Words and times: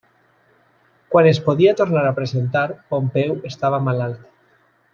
Quan 1.15 1.27
es 1.31 1.41
podia 1.49 1.75
tornar 1.81 2.05
a 2.07 2.15
presentar, 2.21 2.65
Pompeu 2.95 3.37
estava 3.51 3.83
malalt. 3.91 4.27